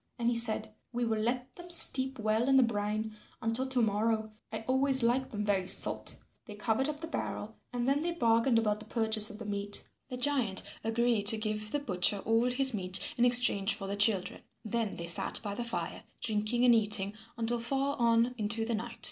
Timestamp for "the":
2.55-2.63, 7.01-7.07, 8.79-8.87, 9.37-9.45, 10.09-10.17, 11.69-11.77, 13.85-13.95, 15.53-15.63, 18.65-18.73